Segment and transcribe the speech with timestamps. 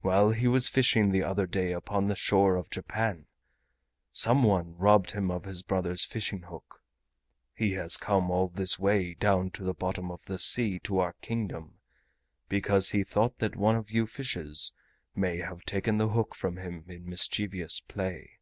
[0.00, 3.26] While he was fishing the other day upon the shore of Japan,
[4.12, 6.82] some one robbed him of his brother's fishing hook.
[7.54, 11.12] He has come all this way down to the bottom of the sea to our
[11.22, 11.78] Kingdom
[12.48, 14.72] because he thought that one of you fishes
[15.14, 18.40] may have taken the hook from him in mischievous play.